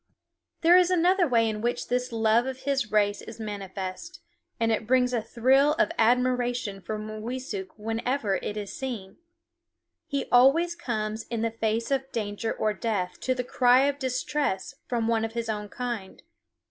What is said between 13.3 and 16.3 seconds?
the cry of distress from one of his own kind.